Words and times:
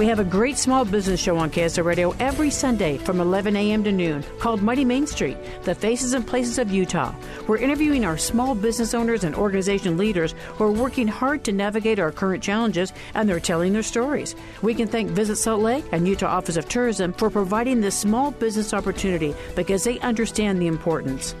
We 0.00 0.06
have 0.06 0.18
a 0.18 0.24
great 0.24 0.56
small 0.56 0.86
business 0.86 1.20
show 1.20 1.36
on 1.36 1.50
KSL 1.50 1.84
Radio 1.84 2.14
every 2.18 2.48
Sunday 2.48 2.96
from 2.96 3.20
11 3.20 3.54
a.m. 3.54 3.84
to 3.84 3.92
noon 3.92 4.24
called 4.38 4.62
Mighty 4.62 4.82
Main 4.82 5.06
Street, 5.06 5.36
the 5.64 5.74
faces 5.74 6.14
and 6.14 6.26
places 6.26 6.56
of 6.56 6.70
Utah. 6.70 7.14
We're 7.46 7.58
interviewing 7.58 8.06
our 8.06 8.16
small 8.16 8.54
business 8.54 8.94
owners 8.94 9.24
and 9.24 9.34
organization 9.34 9.98
leaders 9.98 10.34
who 10.54 10.64
are 10.64 10.72
working 10.72 11.06
hard 11.06 11.44
to 11.44 11.52
navigate 11.52 11.98
our 11.98 12.12
current 12.12 12.42
challenges 12.42 12.94
and 13.12 13.28
they're 13.28 13.40
telling 13.40 13.74
their 13.74 13.82
stories. 13.82 14.34
We 14.62 14.72
can 14.72 14.88
thank 14.88 15.10
Visit 15.10 15.36
Salt 15.36 15.60
Lake 15.60 15.84
and 15.92 16.08
Utah 16.08 16.34
Office 16.34 16.56
of 16.56 16.66
Tourism 16.66 17.12
for 17.12 17.28
providing 17.28 17.82
this 17.82 17.94
small 17.94 18.30
business 18.30 18.72
opportunity 18.72 19.34
because 19.54 19.84
they 19.84 20.00
understand 20.00 20.62
the 20.62 20.66
importance. 20.66 21.34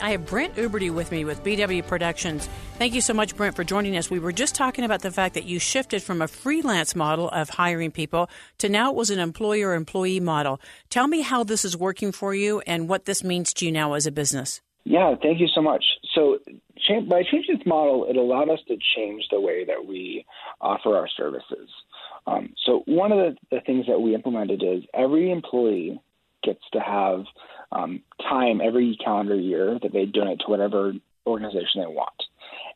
I 0.00 0.10
have 0.10 0.26
Brent 0.26 0.54
Uberty 0.54 0.92
with 0.92 1.10
me 1.10 1.24
with 1.24 1.42
BW 1.42 1.86
Productions. 1.86 2.48
Thank 2.78 2.94
you 2.94 3.00
so 3.00 3.14
much, 3.14 3.36
Brent, 3.36 3.56
for 3.56 3.64
joining 3.64 3.96
us. 3.96 4.10
We 4.10 4.18
were 4.18 4.32
just 4.32 4.54
talking 4.54 4.84
about 4.84 5.02
the 5.02 5.10
fact 5.10 5.34
that 5.34 5.44
you 5.44 5.58
shifted 5.58 6.02
from 6.02 6.22
a 6.22 6.28
freelance 6.28 6.94
model 6.94 7.28
of 7.30 7.50
hiring 7.50 7.90
people 7.90 8.30
to 8.58 8.68
now 8.68 8.90
it 8.90 8.96
was 8.96 9.10
an 9.10 9.18
employer 9.18 9.74
employee 9.74 10.20
model. 10.20 10.60
Tell 10.90 11.08
me 11.08 11.22
how 11.22 11.44
this 11.44 11.64
is 11.64 11.76
working 11.76 12.12
for 12.12 12.34
you 12.34 12.60
and 12.60 12.88
what 12.88 13.06
this 13.06 13.24
means 13.24 13.52
to 13.54 13.66
you 13.66 13.72
now 13.72 13.94
as 13.94 14.06
a 14.06 14.12
business. 14.12 14.60
Yeah, 14.84 15.14
thank 15.20 15.40
you 15.40 15.48
so 15.54 15.60
much. 15.60 15.84
So, 16.14 16.38
by 17.08 17.22
changing 17.30 17.58
this 17.58 17.66
model, 17.66 18.06
it 18.08 18.16
allowed 18.16 18.48
us 18.48 18.60
to 18.68 18.76
change 18.96 19.24
the 19.30 19.40
way 19.40 19.64
that 19.64 19.86
we 19.86 20.24
offer 20.60 20.96
our 20.96 21.08
services. 21.08 21.68
Um, 22.26 22.54
so, 22.64 22.82
one 22.86 23.12
of 23.12 23.18
the, 23.18 23.36
the 23.50 23.60
things 23.60 23.86
that 23.86 24.00
we 24.00 24.14
implemented 24.14 24.62
is 24.62 24.84
every 24.94 25.30
employee 25.30 26.00
gets 26.42 26.62
to 26.72 26.80
have 26.80 27.24
um, 27.72 28.02
time 28.22 28.60
every 28.60 28.96
calendar 29.02 29.36
year 29.36 29.78
that 29.82 29.92
they 29.92 30.06
donate 30.06 30.40
to 30.40 30.46
whatever 30.46 30.92
organization 31.26 31.82
they 31.82 31.86
want. 31.86 32.22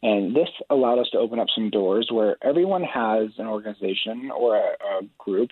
And 0.03 0.35
this 0.35 0.49
allowed 0.69 0.99
us 0.99 1.09
to 1.13 1.19
open 1.19 1.39
up 1.39 1.47
some 1.55 1.71
doors 1.71 2.09
where 2.11 2.37
everyone 2.43 2.83
has 2.83 3.31
an 3.39 3.47
organization 3.47 4.31
or 4.37 4.57
a, 4.57 4.61
a 4.61 5.01
group 5.19 5.51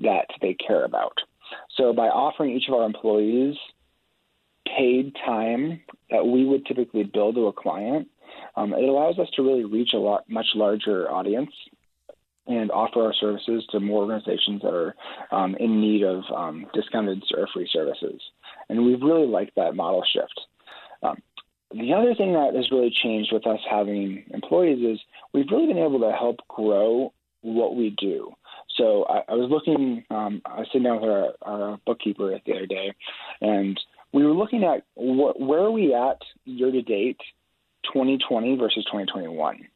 that 0.00 0.26
they 0.40 0.54
care 0.54 0.84
about. 0.84 1.18
So 1.76 1.92
by 1.92 2.06
offering 2.08 2.56
each 2.56 2.68
of 2.68 2.74
our 2.74 2.86
employees 2.86 3.56
paid 4.66 5.14
time 5.26 5.82
that 6.10 6.26
we 6.26 6.44
would 6.44 6.64
typically 6.66 7.04
bill 7.04 7.32
to 7.34 7.48
a 7.48 7.52
client, 7.52 8.08
um, 8.56 8.72
it 8.72 8.88
allows 8.88 9.18
us 9.18 9.28
to 9.36 9.42
really 9.42 9.64
reach 9.64 9.90
a 9.92 9.98
lot 9.98 10.28
much 10.28 10.46
larger 10.54 11.10
audience 11.10 11.50
and 12.46 12.70
offer 12.70 13.02
our 13.02 13.14
services 13.14 13.64
to 13.70 13.80
more 13.80 14.02
organizations 14.02 14.62
that 14.62 14.74
are 14.74 14.94
um, 15.30 15.54
in 15.56 15.80
need 15.80 16.02
of 16.02 16.24
um, 16.34 16.66
discounted 16.74 17.22
or 17.36 17.46
free 17.52 17.68
services. 17.72 18.20
And 18.72 18.86
we've 18.86 19.02
really 19.02 19.26
liked 19.26 19.56
that 19.56 19.76
model 19.76 20.02
shift. 20.10 20.40
Um, 21.02 21.18
the 21.72 21.92
other 21.92 22.14
thing 22.14 22.32
that 22.32 22.54
has 22.54 22.70
really 22.70 22.90
changed 22.90 23.30
with 23.30 23.46
us 23.46 23.60
having 23.70 24.24
employees 24.32 24.78
is 24.82 24.98
we've 25.34 25.50
really 25.50 25.66
been 25.66 25.76
able 25.76 26.00
to 26.00 26.10
help 26.10 26.38
grow 26.48 27.12
what 27.42 27.76
we 27.76 27.90
do. 27.90 28.32
So 28.78 29.04
I, 29.04 29.24
I 29.28 29.34
was 29.34 29.50
looking, 29.50 30.04
um, 30.08 30.40
I 30.46 30.60
was 30.60 30.68
sitting 30.68 30.84
down 30.84 31.02
with 31.02 31.10
our, 31.10 31.32
our 31.42 31.80
bookkeeper 31.84 32.30
the 32.46 32.52
other 32.52 32.64
day, 32.66 32.94
and 33.42 33.78
we 34.14 34.24
were 34.24 34.32
looking 34.32 34.64
at 34.64 34.84
what, 34.94 35.38
where 35.38 35.60
are 35.60 35.70
we 35.70 35.92
at 35.92 36.22
year 36.46 36.70
to 36.70 36.80
date, 36.80 37.20
2020 37.92 38.56
versus 38.56 38.86
2021 38.86 39.68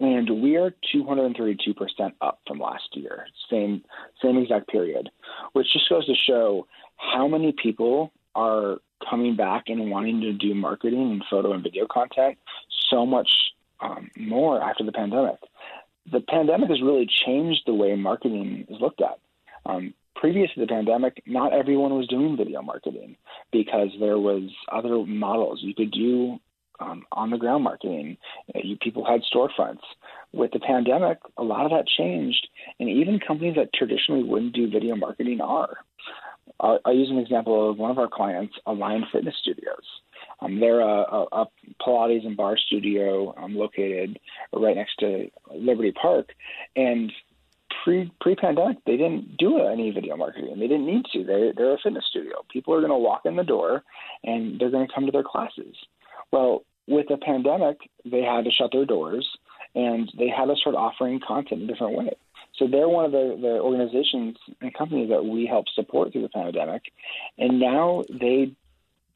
and 0.00 0.42
we 0.42 0.56
are 0.56 0.74
232% 0.94 2.12
up 2.20 2.40
from 2.46 2.58
last 2.58 2.84
year, 2.94 3.26
same 3.50 3.82
same 4.22 4.38
exact 4.38 4.68
period, 4.68 5.10
which 5.52 5.72
just 5.72 5.88
goes 5.88 6.06
to 6.06 6.14
show 6.14 6.66
how 6.96 7.28
many 7.28 7.52
people 7.52 8.12
are 8.34 8.78
coming 9.08 9.36
back 9.36 9.64
and 9.66 9.90
wanting 9.90 10.20
to 10.20 10.32
do 10.32 10.54
marketing 10.54 11.10
and 11.12 11.24
photo 11.28 11.52
and 11.52 11.62
video 11.62 11.86
content 11.86 12.38
so 12.90 13.04
much 13.04 13.30
um, 13.80 14.10
more 14.16 14.62
after 14.62 14.84
the 14.84 14.92
pandemic. 14.92 15.38
The 16.10 16.20
pandemic 16.20 16.68
has 16.68 16.82
really 16.82 17.06
changed 17.06 17.62
the 17.66 17.74
way 17.74 17.94
marketing 17.94 18.66
is 18.68 18.80
looked 18.80 19.00
at. 19.00 19.18
Um, 19.66 19.94
previous 20.16 20.52
to 20.54 20.60
the 20.60 20.66
pandemic, 20.66 21.22
not 21.26 21.52
everyone 21.52 21.94
was 21.94 22.06
doing 22.08 22.36
video 22.36 22.62
marketing 22.62 23.16
because 23.50 23.88
there 24.00 24.18
was 24.18 24.50
other 24.70 25.04
models. 25.04 25.60
You 25.62 25.74
could 25.74 25.90
do 25.90 26.38
um, 26.82 27.04
on 27.12 27.30
the 27.30 27.38
ground 27.38 27.64
marketing. 27.64 28.16
Uh, 28.54 28.60
you, 28.62 28.76
people 28.76 29.04
had 29.04 29.22
storefronts. 29.32 29.82
With 30.32 30.52
the 30.52 30.60
pandemic, 30.60 31.18
a 31.36 31.42
lot 31.42 31.66
of 31.66 31.72
that 31.72 31.86
changed, 31.86 32.48
and 32.80 32.88
even 32.88 33.20
companies 33.20 33.56
that 33.56 33.72
traditionally 33.74 34.22
wouldn't 34.22 34.54
do 34.54 34.70
video 34.70 34.96
marketing 34.96 35.40
are. 35.42 35.76
I'll, 36.58 36.78
I'll 36.84 36.94
use 36.94 37.10
an 37.10 37.18
example 37.18 37.70
of 37.70 37.78
one 37.78 37.90
of 37.90 37.98
our 37.98 38.08
clients, 38.08 38.54
Align 38.66 39.04
Fitness 39.12 39.34
Studios. 39.40 39.84
Um, 40.40 40.58
they're 40.58 40.80
a, 40.80 41.02
a, 41.02 41.26
a, 41.32 41.46
Pilates 41.80 42.26
and 42.26 42.36
barre 42.36 42.58
studio 42.66 43.34
um, 43.36 43.54
located 43.54 44.18
right 44.52 44.76
next 44.76 44.96
to 45.00 45.30
Liberty 45.54 45.92
Park, 45.92 46.30
and 46.76 47.12
pre 47.84 48.10
pre 48.20 48.34
pandemic 48.34 48.78
they 48.84 48.96
didn't 48.96 49.36
do 49.36 49.58
any 49.58 49.90
video 49.90 50.16
marketing. 50.16 50.58
They 50.58 50.68
didn't 50.68 50.86
need 50.86 51.04
to. 51.12 51.24
They 51.24 51.52
they're 51.56 51.74
a 51.74 51.78
fitness 51.82 52.04
studio. 52.08 52.44
People 52.50 52.74
are 52.74 52.80
going 52.80 52.90
to 52.90 52.96
walk 52.96 53.22
in 53.24 53.36
the 53.36 53.44
door, 53.44 53.82
and 54.24 54.60
they're 54.60 54.70
going 54.70 54.86
to 54.86 54.92
come 54.92 55.06
to 55.06 55.12
their 55.12 55.24
classes. 55.24 55.76
Well, 56.32 56.64
with 56.86 57.06
the 57.08 57.16
pandemic, 57.16 57.78
they 58.04 58.22
had 58.22 58.44
to 58.44 58.50
shut 58.50 58.70
their 58.72 58.84
doors 58.84 59.28
and 59.74 60.10
they 60.18 60.28
had 60.28 60.46
to 60.46 60.56
start 60.56 60.76
offering 60.76 61.20
content 61.26 61.62
in 61.62 61.68
a 61.68 61.72
different 61.72 61.96
way. 61.96 62.10
So 62.58 62.66
they're 62.66 62.88
one 62.88 63.06
of 63.06 63.12
the, 63.12 63.38
the 63.40 63.60
organizations 63.60 64.36
and 64.60 64.74
companies 64.74 65.08
that 65.08 65.24
we 65.24 65.46
help 65.46 65.66
support 65.74 66.12
through 66.12 66.22
the 66.22 66.28
pandemic. 66.28 66.92
And 67.38 67.58
now 67.58 68.04
they 68.10 68.52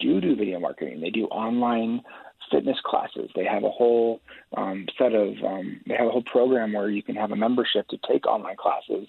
do 0.01 0.21
do 0.21 0.37
video 0.37 0.59
marketing. 0.59 1.01
They 1.01 1.11
do 1.11 1.27
online 1.27 2.03
fitness 2.51 2.79
classes. 2.85 3.31
They 3.35 3.45
have 3.45 3.65
a 3.65 3.71
whole 3.71 4.21
um, 4.57 4.87
set 4.99 5.13
of 5.13 5.35
um, 5.45 5.81
they 5.87 5.95
have 5.95 6.07
a 6.07 6.11
whole 6.11 6.23
program 6.23 6.73
where 6.73 6.89
you 6.89 7.03
can 7.03 7.17
have 7.17 7.33
a 7.33 7.37
membership 7.37 7.89
to 7.89 7.99
take 8.09 8.27
online 8.27 8.57
classes, 8.57 9.09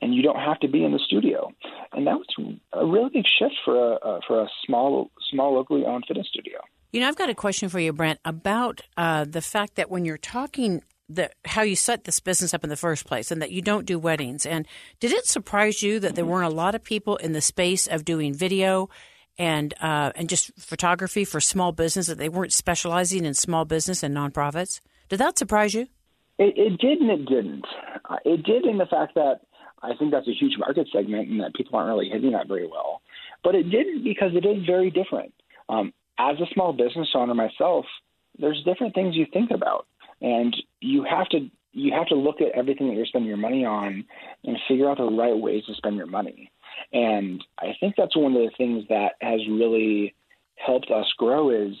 and 0.00 0.14
you 0.14 0.22
don't 0.22 0.38
have 0.38 0.60
to 0.60 0.68
be 0.68 0.84
in 0.84 0.92
the 0.92 0.98
studio. 0.98 1.52
And 1.92 2.06
that 2.06 2.16
was 2.18 2.56
a 2.72 2.86
really 2.86 3.10
big 3.10 3.26
shift 3.26 3.54
for 3.64 3.94
a, 3.94 4.20
for 4.26 4.42
a 4.42 4.48
small 4.66 5.10
small 5.30 5.54
locally 5.54 5.84
owned 5.84 6.04
fitness 6.06 6.28
studio. 6.28 6.60
You 6.92 7.00
know, 7.00 7.08
I've 7.08 7.16
got 7.16 7.30
a 7.30 7.34
question 7.34 7.70
for 7.70 7.80
you, 7.80 7.94
Brent, 7.94 8.20
about 8.22 8.82
uh, 8.98 9.24
the 9.24 9.40
fact 9.40 9.76
that 9.76 9.90
when 9.90 10.04
you're 10.04 10.18
talking 10.18 10.82
the 11.08 11.30
how 11.44 11.62
you 11.62 11.74
set 11.74 12.04
this 12.04 12.20
business 12.20 12.54
up 12.54 12.64
in 12.64 12.70
the 12.70 12.76
first 12.76 13.06
place 13.06 13.30
and 13.30 13.40
that 13.42 13.50
you 13.50 13.62
don't 13.62 13.86
do 13.86 13.98
weddings. 13.98 14.46
And 14.46 14.66
did 15.00 15.10
it 15.12 15.26
surprise 15.26 15.82
you 15.82 15.98
that 16.00 16.14
there 16.14 16.24
weren't 16.24 16.50
a 16.50 16.54
lot 16.54 16.74
of 16.74 16.84
people 16.84 17.16
in 17.16 17.32
the 17.32 17.40
space 17.40 17.86
of 17.86 18.04
doing 18.04 18.34
video 18.34 18.88
and 19.38 19.74
uh, 19.80 20.12
and 20.14 20.28
just 20.28 20.52
photography 20.58 21.24
for 21.24 21.40
small 21.40 21.72
business 21.72 22.06
that 22.06 22.18
they 22.18 22.28
weren't 22.28 22.52
specializing 22.52 23.24
in 23.24 23.34
small 23.34 23.64
business 23.64 24.02
and 24.02 24.14
nonprofits? 24.14 24.80
Did 25.08 25.18
that 25.18 25.38
surprise 25.38 25.74
you? 25.74 25.88
It, 26.38 26.54
it 26.56 26.78
did 26.78 26.98
and 26.98 27.10
it 27.10 27.26
didn't. 27.26 27.64
Uh, 28.08 28.16
it 28.24 28.42
did 28.44 28.66
in 28.66 28.78
the 28.78 28.86
fact 28.86 29.14
that 29.14 29.40
I 29.82 29.94
think 29.98 30.12
that's 30.12 30.28
a 30.28 30.32
huge 30.32 30.58
market 30.58 30.88
segment 30.92 31.28
and 31.28 31.40
that 31.40 31.54
people 31.54 31.78
aren't 31.78 31.88
really 31.88 32.10
hitting 32.10 32.32
that 32.32 32.48
very 32.48 32.66
well. 32.66 33.02
But 33.42 33.54
it 33.54 33.64
didn't 33.64 34.04
because 34.04 34.32
it 34.34 34.46
is 34.46 34.64
very 34.66 34.90
different. 34.90 35.32
Um, 35.68 35.92
as 36.18 36.40
a 36.40 36.46
small 36.54 36.72
business 36.72 37.08
owner 37.14 37.34
myself, 37.34 37.86
there's 38.38 38.62
different 38.64 38.94
things 38.94 39.16
you 39.16 39.26
think 39.32 39.50
about, 39.50 39.86
and 40.20 40.54
you 40.80 41.04
have 41.04 41.28
to 41.30 41.50
you 41.74 41.92
have 41.94 42.06
to 42.08 42.14
look 42.14 42.40
at 42.40 42.52
everything 42.52 42.88
that 42.88 42.96
you're 42.96 43.06
spending 43.06 43.28
your 43.28 43.38
money 43.38 43.64
on 43.64 44.04
and 44.44 44.58
figure 44.68 44.90
out 44.90 44.98
the 44.98 45.04
right 45.04 45.36
ways 45.36 45.64
to 45.66 45.74
spend 45.74 45.96
your 45.96 46.06
money. 46.06 46.50
And 46.92 47.42
I 47.58 47.74
think 47.80 47.94
that's 47.96 48.16
one 48.16 48.36
of 48.36 48.42
the 48.42 48.50
things 48.58 48.84
that 48.90 49.12
has 49.22 49.40
really 49.48 50.14
helped 50.56 50.90
us 50.90 51.06
grow 51.16 51.50
is 51.50 51.74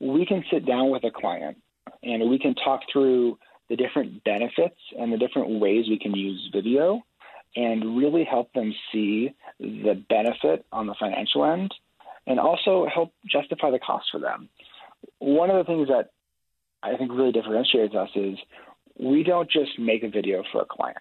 we 0.00 0.26
can 0.26 0.44
sit 0.50 0.66
down 0.66 0.90
with 0.90 1.04
a 1.04 1.10
client 1.12 1.58
and 2.02 2.28
we 2.28 2.38
can 2.38 2.54
talk 2.56 2.80
through 2.92 3.38
the 3.68 3.76
different 3.76 4.24
benefits 4.24 4.78
and 4.98 5.12
the 5.12 5.16
different 5.16 5.60
ways 5.60 5.86
we 5.88 5.98
can 5.98 6.14
use 6.14 6.50
video 6.52 7.02
and 7.54 7.96
really 7.96 8.24
help 8.24 8.52
them 8.52 8.74
see 8.92 9.32
the 9.60 10.02
benefit 10.08 10.66
on 10.72 10.86
the 10.86 10.94
financial 10.98 11.44
end 11.44 11.72
and 12.26 12.40
also 12.40 12.86
help 12.92 13.12
justify 13.30 13.70
the 13.70 13.78
cost 13.78 14.06
for 14.10 14.20
them. 14.20 14.48
One 15.18 15.50
of 15.50 15.56
the 15.56 15.64
things 15.64 15.88
that 15.88 16.10
I 16.82 16.96
think 16.96 17.12
really 17.12 17.32
differentiates 17.32 17.94
us 17.94 18.10
is 18.14 18.38
we 18.98 19.22
don't 19.22 19.50
just 19.50 19.78
make 19.78 20.02
a 20.02 20.08
video 20.08 20.42
for 20.52 20.62
a 20.62 20.66
client. 20.66 20.98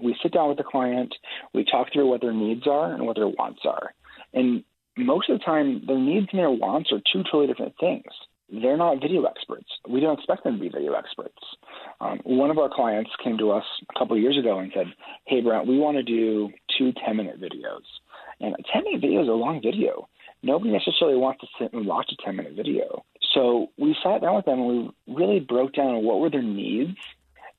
We 0.00 0.16
sit 0.22 0.32
down 0.32 0.48
with 0.48 0.58
the 0.58 0.64
client, 0.64 1.14
we 1.52 1.64
talk 1.64 1.92
through 1.92 2.08
what 2.08 2.20
their 2.20 2.32
needs 2.32 2.66
are 2.66 2.92
and 2.92 3.06
what 3.06 3.16
their 3.16 3.28
wants 3.28 3.60
are. 3.64 3.94
And 4.32 4.64
most 4.96 5.28
of 5.28 5.38
the 5.38 5.44
time, 5.44 5.82
their 5.86 5.98
needs 5.98 6.28
and 6.32 6.38
their 6.38 6.50
wants 6.50 6.92
are 6.92 7.00
two 7.12 7.22
totally 7.24 7.46
different 7.46 7.74
things. 7.78 8.04
They're 8.50 8.76
not 8.76 9.00
video 9.00 9.24
experts. 9.24 9.66
We 9.88 10.00
don't 10.00 10.18
expect 10.18 10.44
them 10.44 10.56
to 10.56 10.60
be 10.60 10.68
video 10.68 10.92
experts. 10.92 11.38
Um, 12.00 12.20
one 12.24 12.50
of 12.50 12.58
our 12.58 12.68
clients 12.72 13.10
came 13.22 13.38
to 13.38 13.50
us 13.52 13.64
a 13.90 13.98
couple 13.98 14.16
of 14.16 14.22
years 14.22 14.38
ago 14.38 14.58
and 14.58 14.70
said, 14.74 14.86
Hey, 15.26 15.40
Brent, 15.40 15.66
we 15.66 15.78
want 15.78 15.96
to 15.96 16.02
do 16.02 16.50
two 16.76 16.92
10 17.04 17.16
minute 17.16 17.40
videos. 17.40 17.82
And 18.40 18.54
a 18.54 18.62
10 18.72 18.84
minute 18.84 19.00
video 19.00 19.22
is 19.22 19.28
a 19.28 19.32
long 19.32 19.60
video. 19.62 20.08
Nobody 20.44 20.72
necessarily 20.72 21.16
wants 21.16 21.40
to 21.40 21.46
sit 21.58 21.72
and 21.72 21.86
watch 21.86 22.12
a 22.12 22.22
10 22.22 22.36
minute 22.36 22.52
video. 22.54 23.02
So 23.32 23.70
we 23.78 23.96
sat 24.02 24.20
down 24.20 24.36
with 24.36 24.44
them 24.44 24.60
and 24.60 24.68
we 25.06 25.14
really 25.14 25.40
broke 25.40 25.72
down 25.72 26.04
what 26.04 26.20
were 26.20 26.28
their 26.28 26.42
needs 26.42 26.98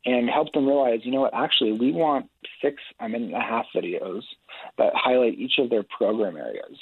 and 0.06 0.30
helped 0.30 0.54
them 0.54 0.68
realize, 0.68 1.00
you 1.02 1.12
know 1.12 1.22
what, 1.22 1.34
actually, 1.34 1.72
we 1.72 1.92
want 1.92 2.30
six 2.62 2.78
a 3.00 3.10
minute 3.10 3.34
and 3.34 3.42
a 3.42 3.42
half 3.42 3.66
videos 3.76 4.22
that 4.78 4.94
highlight 4.94 5.34
each 5.40 5.54
of 5.58 5.72
their 5.72 5.82
program 5.98 6.38
areas. 6.38 6.78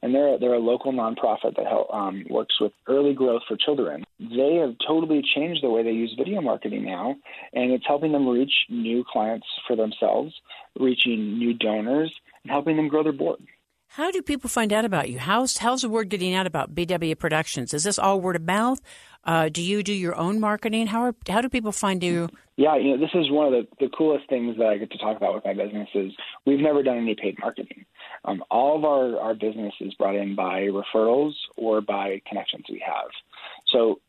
And 0.00 0.14
they're, 0.14 0.38
they're 0.38 0.54
a 0.54 0.60
local 0.60 0.92
nonprofit 0.92 1.56
that 1.56 1.66
help, 1.66 1.92
um, 1.92 2.24
works 2.30 2.54
with 2.60 2.70
early 2.86 3.14
growth 3.14 3.42
for 3.48 3.56
children. 3.56 4.04
They 4.20 4.60
have 4.60 4.76
totally 4.86 5.22
changed 5.34 5.64
the 5.64 5.70
way 5.70 5.82
they 5.82 5.90
use 5.90 6.14
video 6.16 6.40
marketing 6.40 6.84
now, 6.84 7.16
and 7.52 7.72
it's 7.72 7.86
helping 7.86 8.12
them 8.12 8.28
reach 8.28 8.52
new 8.68 9.04
clients 9.10 9.46
for 9.66 9.74
themselves, 9.74 10.32
reaching 10.78 11.36
new 11.36 11.54
donors, 11.54 12.14
and 12.44 12.52
helping 12.52 12.76
them 12.76 12.86
grow 12.86 13.02
their 13.02 13.12
board. 13.12 13.40
How 13.88 14.10
do 14.10 14.22
people 14.22 14.50
find 14.50 14.72
out 14.72 14.84
about 14.84 15.08
you? 15.08 15.18
How's 15.18 15.58
how's 15.58 15.82
the 15.82 15.88
word 15.88 16.10
getting 16.10 16.34
out 16.34 16.46
about 16.46 16.74
BW 16.74 17.18
Productions? 17.18 17.72
Is 17.72 17.84
this 17.84 17.98
all 17.98 18.20
word 18.20 18.36
of 18.36 18.42
mouth? 18.42 18.80
Uh, 19.24 19.48
do 19.48 19.62
you 19.62 19.82
do 19.82 19.92
your 19.92 20.14
own 20.14 20.40
marketing? 20.40 20.86
How 20.86 21.00
are, 21.00 21.14
how 21.28 21.40
do 21.40 21.48
people 21.48 21.72
find 21.72 22.02
you? 22.02 22.28
Yeah, 22.56 22.76
you 22.76 22.90
know, 22.92 22.98
this 22.98 23.10
is 23.14 23.30
one 23.30 23.46
of 23.46 23.52
the, 23.52 23.66
the 23.86 23.90
coolest 23.96 24.28
things 24.28 24.56
that 24.58 24.66
I 24.66 24.78
get 24.78 24.90
to 24.92 24.98
talk 24.98 25.16
about 25.16 25.34
with 25.34 25.44
my 25.44 25.54
business 25.54 25.88
is 25.94 26.12
we've 26.46 26.60
never 26.60 26.82
done 26.82 26.98
any 26.98 27.14
paid 27.14 27.36
marketing. 27.40 27.84
Um, 28.24 28.42
all 28.50 28.76
of 28.76 28.84
our, 28.84 29.18
our 29.20 29.34
business 29.34 29.74
is 29.80 29.94
brought 29.94 30.16
in 30.16 30.34
by 30.34 30.68
referrals 30.68 31.32
or 31.56 31.80
by 31.80 32.22
connections 32.26 32.64
we 32.70 32.82
have. 32.86 33.10
So 33.72 34.00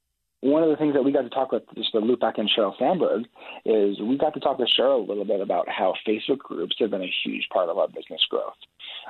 one 0.41 0.63
of 0.63 0.69
the 0.69 0.77
things 0.77 0.93
that 0.93 1.03
we 1.03 1.11
got 1.11 1.23
to 1.23 1.29
talk 1.29 1.51
with, 1.51 1.63
just 1.75 1.91
to 1.91 1.99
loop 1.99 2.21
back 2.21 2.37
in 2.37 2.47
Sheryl 2.47 2.77
Sandberg, 2.79 3.25
is 3.65 3.99
we 3.99 4.17
got 4.17 4.33
to 4.35 4.39
talk 4.39 4.57
with 4.57 4.69
Sheryl 4.69 5.05
a 5.05 5.07
little 5.07 5.25
bit 5.25 5.41
about 5.41 5.67
how 5.67 5.93
Facebook 6.07 6.39
groups 6.39 6.75
have 6.79 6.91
been 6.91 7.01
a 7.01 7.13
huge 7.23 7.47
part 7.51 7.69
of 7.69 7.77
our 7.77 7.87
business 7.87 8.21
growth. 8.29 8.53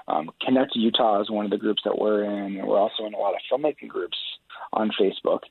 Um, 0.08 0.32
Connect 0.42 0.76
Utah 0.76 1.22
is 1.22 1.30
one 1.30 1.46
of 1.46 1.52
the 1.52 1.58
groups 1.58 1.82
that 1.86 1.98
we're 1.98 2.24
in, 2.24 2.58
and 2.58 2.68
we're 2.68 2.80
also 2.80 3.06
in 3.06 3.14
a 3.14 3.18
lot 3.18 3.34
of 3.34 3.42
filmmaking 3.52 3.90
groups 3.90 4.18
on 4.74 4.92
Facebook. 5.00 5.42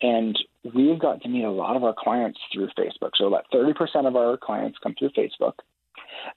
And 0.00 0.38
we've 0.74 0.98
got 0.98 1.22
to 1.22 1.28
meet 1.28 1.44
a 1.44 1.50
lot 1.50 1.76
of 1.76 1.84
our 1.84 1.94
clients 1.96 2.38
through 2.52 2.68
Facebook. 2.78 3.10
So 3.16 3.26
about 3.26 3.46
30% 3.52 4.06
of 4.06 4.16
our 4.16 4.36
clients 4.36 4.78
come 4.82 4.94
through 4.98 5.10
Facebook. 5.10 5.54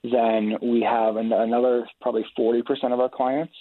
Then 0.02 0.56
we 0.62 0.82
have 0.82 1.16
another 1.16 1.86
probably 2.00 2.24
40% 2.38 2.62
of 2.92 3.00
our 3.00 3.08
clients 3.08 3.54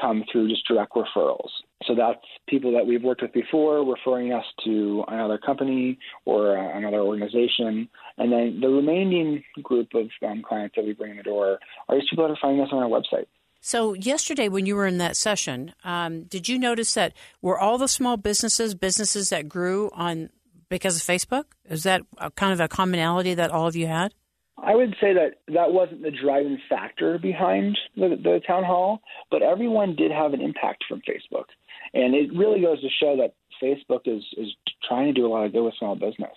come 0.00 0.24
through 0.30 0.48
just 0.48 0.66
direct 0.66 0.92
referrals. 0.94 1.48
So 1.86 1.94
that's 1.94 2.20
people 2.48 2.72
that 2.72 2.86
we've 2.86 3.02
worked 3.02 3.22
with 3.22 3.32
before 3.32 3.84
referring 3.84 4.32
us 4.32 4.44
to 4.64 5.04
another 5.08 5.38
company 5.38 5.98
or 6.24 6.56
another 6.56 7.00
organization. 7.00 7.88
And 8.18 8.32
then 8.32 8.60
the 8.60 8.68
remaining 8.68 9.44
group 9.62 9.88
of 9.94 10.08
um, 10.26 10.42
clients 10.42 10.76
that 10.76 10.84
we 10.84 10.92
bring 10.92 11.12
in 11.12 11.16
the 11.18 11.22
door 11.22 11.58
are 11.88 11.96
just 11.96 12.10
people 12.10 12.26
that 12.26 12.32
are 12.32 12.38
finding 12.40 12.62
us 12.62 12.70
on 12.72 12.82
our 12.82 12.88
website. 12.88 13.26
So 13.60 13.94
yesterday, 13.94 14.48
when 14.48 14.64
you 14.66 14.76
were 14.76 14.86
in 14.86 14.98
that 14.98 15.16
session, 15.16 15.74
um, 15.82 16.24
did 16.24 16.48
you 16.48 16.58
notice 16.58 16.94
that 16.94 17.14
were 17.42 17.58
all 17.58 17.78
the 17.78 17.88
small 17.88 18.16
businesses 18.16 18.74
businesses 18.74 19.30
that 19.30 19.48
grew 19.48 19.90
on 19.92 20.30
because 20.68 20.96
of 20.96 21.02
Facebook? 21.02 21.44
Is 21.68 21.82
that 21.82 22.02
kind 22.36 22.52
of 22.52 22.60
a 22.60 22.68
commonality 22.68 23.34
that 23.34 23.50
all 23.50 23.66
of 23.66 23.74
you 23.74 23.86
had? 23.86 24.14
I 24.62 24.74
would 24.74 24.96
say 25.00 25.12
that 25.12 25.34
that 25.48 25.72
wasn't 25.72 26.02
the 26.02 26.10
driving 26.10 26.58
factor 26.68 27.18
behind 27.18 27.78
the, 27.94 28.18
the 28.22 28.40
town 28.46 28.64
hall, 28.64 29.00
but 29.30 29.42
everyone 29.42 29.96
did 29.96 30.10
have 30.10 30.32
an 30.32 30.40
impact 30.40 30.84
from 30.88 31.02
Facebook. 31.02 31.44
And 31.92 32.14
it 32.14 32.30
really 32.34 32.60
goes 32.60 32.80
to 32.80 32.88
show 33.00 33.16
that 33.18 33.34
Facebook 33.62 34.02
is, 34.06 34.22
is 34.36 34.54
trying 34.88 35.06
to 35.06 35.12
do 35.12 35.26
a 35.26 35.28
lot 35.28 35.44
of 35.44 35.52
good 35.52 35.62
with 35.62 35.74
small 35.78 35.94
business. 35.94 36.36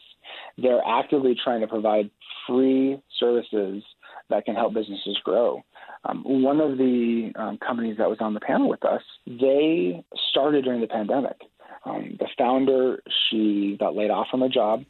They're 0.57 0.83
actively 0.85 1.35
trying 1.41 1.61
to 1.61 1.67
provide 1.67 2.09
free 2.47 3.01
services 3.19 3.83
that 4.29 4.45
can 4.45 4.55
help 4.55 4.73
businesses 4.73 5.17
grow. 5.23 5.63
Um, 6.05 6.23
one 6.23 6.61
of 6.61 6.77
the 6.77 7.31
um, 7.35 7.57
companies 7.57 7.97
that 7.97 8.09
was 8.09 8.19
on 8.21 8.33
the 8.33 8.39
panel 8.39 8.69
with 8.69 8.85
us, 8.85 9.01
they 9.27 10.03
started 10.29 10.63
during 10.65 10.81
the 10.81 10.87
pandemic. 10.87 11.37
Um, 11.85 12.17
the 12.19 12.27
founder, 12.37 13.01
she 13.29 13.77
got 13.79 13.95
laid 13.95 14.11
off 14.11 14.27
from 14.29 14.43
a 14.43 14.49
job 14.49 14.83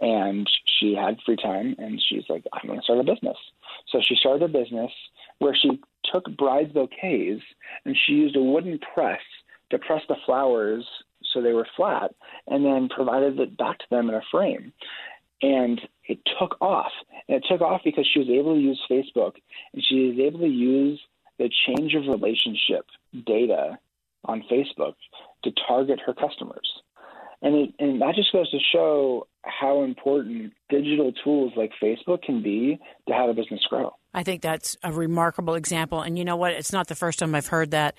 and 0.00 0.48
she 0.86 0.94
had 0.94 1.18
free 1.24 1.36
time 1.36 1.74
and 1.78 2.00
she's 2.08 2.24
like, 2.28 2.44
I'm 2.52 2.68
going 2.68 2.80
to 2.80 2.84
start 2.84 3.00
a 3.00 3.04
business. 3.04 3.36
So 3.88 4.00
she 4.02 4.16
started 4.16 4.42
a 4.42 4.48
business 4.48 4.90
where 5.38 5.54
she 5.54 5.80
took 6.12 6.24
brides' 6.36 6.72
bouquets 6.72 7.42
and 7.84 7.96
she 8.06 8.12
used 8.12 8.36
a 8.36 8.42
wooden 8.42 8.78
press 8.94 9.20
to 9.70 9.78
press 9.78 10.02
the 10.08 10.16
flowers 10.24 10.84
so 11.32 11.42
they 11.42 11.52
were 11.52 11.66
flat 11.76 12.14
and 12.46 12.64
then 12.64 12.88
provided 12.88 13.38
it 13.40 13.56
back 13.56 13.78
to 13.78 13.84
them 13.90 14.08
in 14.08 14.14
a 14.14 14.22
frame. 14.30 14.72
And 15.42 15.80
it 16.04 16.18
took 16.38 16.56
off. 16.60 16.92
And 17.28 17.42
it 17.42 17.46
took 17.48 17.60
off 17.60 17.82
because 17.84 18.08
she 18.10 18.20
was 18.20 18.28
able 18.28 18.54
to 18.54 18.60
use 18.60 18.80
Facebook 18.90 19.34
and 19.72 19.84
she 19.86 20.08
was 20.08 20.18
able 20.18 20.40
to 20.40 20.46
use 20.46 21.00
the 21.38 21.50
change 21.66 21.94
of 21.94 22.06
relationship 22.06 22.86
data 23.26 23.78
on 24.24 24.44
Facebook 24.50 24.94
to 25.44 25.52
target 25.68 26.00
her 26.04 26.14
customers. 26.14 26.80
And, 27.42 27.54
it, 27.54 27.74
and 27.78 28.00
that 28.00 28.14
just 28.14 28.32
goes 28.32 28.50
to 28.50 28.58
show 28.72 29.26
how 29.42 29.84
important 29.84 30.52
digital 30.68 31.12
tools 31.24 31.52
like 31.56 31.72
Facebook 31.82 32.22
can 32.22 32.42
be 32.42 32.78
to 33.08 33.14
have 33.14 33.28
a 33.28 33.34
business 33.34 33.60
grow. 33.68 33.94
I 34.14 34.22
think 34.22 34.42
that's 34.42 34.76
a 34.82 34.92
remarkable 34.92 35.54
example. 35.54 36.00
And 36.00 36.18
you 36.18 36.24
know 36.24 36.36
what? 36.36 36.52
It's 36.52 36.72
not 36.72 36.88
the 36.88 36.94
first 36.94 37.18
time 37.18 37.34
I've 37.34 37.46
heard 37.46 37.72
that. 37.72 37.94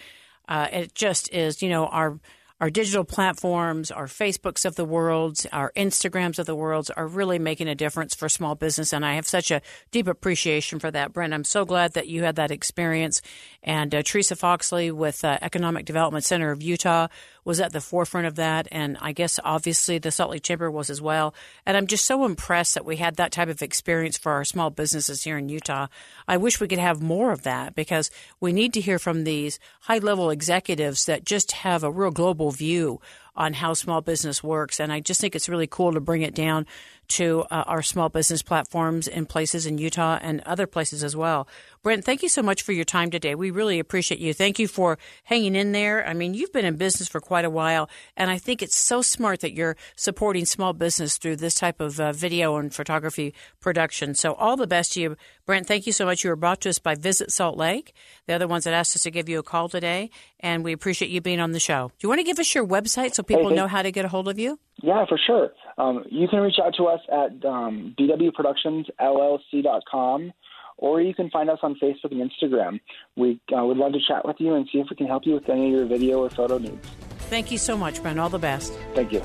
Uh, 0.48 0.68
it 0.72 0.96
just 0.96 1.32
is, 1.34 1.62
you 1.62 1.70
know, 1.70 1.86
our 1.88 2.20
our 2.60 2.72
digital 2.72 3.04
platforms, 3.04 3.92
our 3.92 4.08
Facebooks 4.08 4.66
of 4.66 4.76
the 4.76 4.86
world, 4.86 5.46
our 5.54 5.72
Instagrams 5.76 6.40
of 6.40 6.48
the 6.48 6.56
world 6.56 6.90
are 6.98 7.06
really 7.06 7.38
making 7.38 7.68
a 7.68 7.76
difference 7.76 8.16
for 8.16 8.28
small 8.28 8.56
business. 8.56 8.94
And 8.94 9.06
I 9.06 9.14
have 9.14 9.28
such 9.28 9.52
a 9.52 9.62
deep 9.92 10.08
appreciation 10.08 10.80
for 10.80 10.90
that, 10.90 11.14
Brent. 11.14 11.36
I'm 11.36 11.44
so 11.44 11.66
glad 11.66 11.94
that 11.94 12.08
you 12.08 12.24
had 12.24 12.36
that 12.38 12.50
experience. 12.50 13.22
And 13.62 13.94
uh, 13.94 14.02
Theresa 14.02 14.36
Foxley 14.36 14.92
with 14.92 15.24
uh, 15.24 15.38
Economic 15.42 15.86
Development 15.86 16.24
Center 16.24 16.50
of 16.50 16.64
Utah 16.64 17.10
was 17.48 17.62
at 17.62 17.72
the 17.72 17.80
forefront 17.80 18.28
of 18.28 18.36
that. 18.36 18.68
And 18.74 18.98
I 19.00 19.14
guess 19.14 19.40
obviously 19.42 20.00
the 20.00 20.12
Salt 20.12 20.32
Lake 20.32 20.44
Chamber 20.44 20.70
was 20.70 20.90
as 20.90 21.02
well. 21.02 21.34
And 21.66 21.78
I'm 21.78 21.88
just 21.88 22.04
so 22.04 22.26
impressed 22.26 22.74
that 22.74 22.84
we 22.84 22.98
had 22.98 23.16
that 23.16 23.32
type 23.32 23.48
of 23.48 23.62
experience 23.62 24.18
for 24.18 24.34
our 24.34 24.44
small 24.44 24.70
businesses 24.70 25.24
here 25.24 25.38
in 25.38 25.48
Utah. 25.48 25.88
I 26.28 26.36
wish 26.36 26.60
we 26.60 26.68
could 26.68 26.78
have 26.78 27.02
more 27.02 27.32
of 27.32 27.44
that 27.44 27.74
because 27.74 28.12
we 28.42 28.52
need 28.52 28.74
to 28.74 28.82
hear 28.82 29.00
from 29.00 29.24
these 29.24 29.60
high 29.80 30.00
level 30.00 30.30
executives 30.30 31.06
that 31.06 31.24
just 31.24 31.54
have 31.54 31.86
a 31.86 31.92
real 31.92 32.12
global 32.12 32.52
view 32.52 33.00
on 33.34 33.54
how 33.54 33.74
small 33.74 34.02
business 34.02 34.44
works. 34.44 34.78
And 34.78 34.92
I 34.92 35.00
just 35.00 35.22
think 35.22 35.34
it's 35.34 35.48
really 35.48 35.68
cool 35.68 35.94
to 35.94 36.02
bring 36.02 36.24
it 36.24 36.36
down 36.36 36.66
to 37.08 37.46
uh, 37.50 37.64
our 37.68 37.82
small 37.82 38.10
business 38.10 38.42
platforms 38.42 39.08
in 39.08 39.26
places 39.26 39.66
in 39.66 39.78
Utah 39.78 40.20
and 40.22 40.42
other 40.42 40.68
places 40.68 41.04
as 41.04 41.16
well. 41.16 41.48
Brent, 41.84 42.04
thank 42.04 42.22
you 42.22 42.30
so 42.30 42.42
much 42.42 42.62
for 42.62 42.74
your 42.74 42.84
time 42.84 43.12
today. 43.12 43.34
We 43.34 43.52
really 43.52 43.80
appreciate 43.80 44.20
you. 44.20 44.34
Thank 44.34 44.60
you 44.60 44.68
for 44.68 44.98
hanging 45.24 45.56
in 45.56 45.72
there. 45.72 46.06
I 46.06 46.14
mean, 46.14 46.34
you've 46.34 46.52
been 46.52 46.66
in 46.66 46.76
business 46.76 47.08
for 47.08 47.22
quite 47.22 47.46
a 47.46 47.50
while, 47.50 47.90
and 48.18 48.30
I 48.30 48.38
think 48.38 48.62
it's 48.62 48.76
so 48.76 49.02
smart 49.02 49.40
that 49.40 49.54
you're 49.54 49.78
supporting 49.96 50.46
small 50.46 50.74
business 50.74 51.18
through 51.18 51.38
this 51.38 51.56
type 51.56 51.80
of 51.80 52.00
uh, 52.00 52.12
video 52.12 52.58
and 52.58 52.74
photography 52.74 53.34
production. 53.62 54.16
So, 54.16 54.34
all 54.34 54.58
the 54.58 54.68
best 54.68 54.94
to 54.94 55.02
you. 55.02 55.18
Brent, 55.46 55.68
thank 55.68 55.88
you 55.88 55.94
so 55.94 56.06
much. 56.06 56.24
You 56.24 56.30
were 56.30 56.36
brought 56.36 56.62
to 56.62 56.70
us 56.70 56.80
by 56.80 56.96
Visit 56.96 57.32
Salt 57.32 57.58
Lake. 57.58 57.94
The 58.26 58.34
other 58.34 58.48
ones 58.48 58.66
that 58.66 58.74
asked 58.74 58.96
us 58.96 59.04
to 59.04 59.12
give 59.12 59.30
you 59.30 59.40
a 59.40 59.44
call 59.44 59.70
today, 59.70 60.10
and 60.40 60.64
we 60.64 60.74
appreciate 60.74 61.10
you 61.10 61.22
being 61.22 61.40
on 61.40 61.54
the 61.54 61.60
show. 61.60 61.88
Do 61.88 62.06
you 62.06 62.10
want 62.10 62.20
to 62.20 62.26
give 62.26 62.40
us 62.40 62.54
your 62.54 62.68
website 62.68 63.14
so 63.14 63.24
people 63.24 63.52
know 63.52 63.68
how 63.68 63.82
to 63.82 63.92
get 63.92 64.04
a 64.04 64.10
hold 64.10 64.28
of 64.28 64.38
you? 64.38 64.60
Yeah, 64.82 65.06
for 65.08 65.20
sure. 65.26 65.52
Um, 65.78 66.04
you 66.10 66.28
can 66.28 66.40
reach 66.40 66.60
out 66.64 66.74
to 66.76 66.86
us 66.86 67.02
at 67.12 67.46
um, 67.46 67.96
bwproductionsllc.com 67.98 70.34
or 70.78 71.02
you 71.02 71.14
can 71.14 71.30
find 71.32 71.50
us 71.50 71.60
on 71.64 71.76
Facebook 71.82 72.12
and 72.12 72.32
Instagram. 72.32 72.80
We 73.16 73.40
uh, 73.56 73.66
would 73.66 73.78
love 73.78 73.94
to 73.94 74.00
chat 74.08 74.26
with 74.26 74.38
you 74.40 74.54
and 74.54 74.68
see 74.72 74.80
if 74.80 74.88
we 74.90 74.96
can 74.96 75.08
help 75.08 75.26
you 75.26 75.34
with 75.34 75.50
any 75.50 75.68
of 75.68 75.72
your 75.72 75.86
video 75.86 76.24
or 76.24 76.30
photo 76.30 76.60
needs. 76.60 76.88
Thank 77.30 77.52
you 77.52 77.58
so 77.58 77.76
much, 77.76 78.02
Brent. 78.02 78.20
All 78.20 78.30
the 78.30 78.40
best. 78.40 78.74
Thank 78.96 79.12
you. 79.12 79.22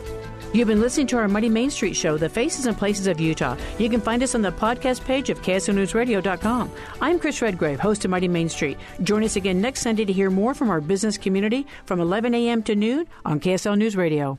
You've 0.53 0.69
been 0.69 0.81
listening 0.81 1.07
to 1.09 1.19
our 1.19 1.29
Mighty 1.29 1.49
Main 1.49 1.71
Street 1.71 1.95
show, 1.95 2.19
The 2.19 2.29
Faces 2.29 2.67
and 2.67 2.77
Places 2.77 3.07
of 3.07 3.21
Utah. 3.21 3.57
You 3.79 3.89
can 3.89 4.01
find 4.01 4.23
us 4.23 4.35
on 4.35 4.43
the 4.43 4.53
podcast 4.53 5.05
page 5.05 5.31
of 5.31 5.41
KSLNewsRadio.com. 5.41 6.71
I'm 7.01 7.19
Chris 7.19 7.41
Redgrave, 7.41 7.81
host 7.81 8.05
of 8.05 8.11
Mighty 8.11 8.29
Main 8.29 8.49
Street. 8.49 8.77
Join 9.03 9.25
us 9.25 9.37
again 9.37 9.61
next 9.61 9.81
Sunday 9.81 10.05
to 10.05 10.13
hear 10.13 10.31
more 10.31 10.53
from 10.53 10.69
our 10.69 10.81
business 10.81 11.17
community 11.17 11.67
from 11.87 12.01
11 12.01 12.35
a.m. 12.35 12.63
to 12.65 12.75
noon 12.75 13.07
on 13.25 13.41
KSL 13.41 13.79
News 13.79 13.97
Radio. 13.97 14.39